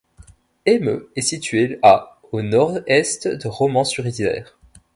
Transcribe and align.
Eymeux 0.65 1.11
est 1.15 1.21
situé 1.21 1.77
à 1.83 2.17
au 2.31 2.41
nord-est 2.41 3.27
de 3.27 3.47
Romans-sur-Isère. 3.47 4.57